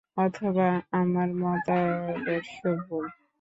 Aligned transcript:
অথবা 0.17 0.69
আমার 0.91 1.29
মতাদর্শ 1.35 2.55
ভুল। 2.83 3.05